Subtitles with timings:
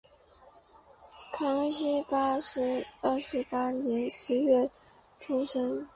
[1.31, 2.03] 康熙
[3.01, 4.71] 二十八年十一月
[5.19, 5.87] 出生。